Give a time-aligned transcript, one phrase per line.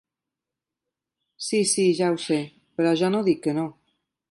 [1.49, 2.41] Sí, sí, ja ho sé,
[2.79, 3.71] però jo no dic que no...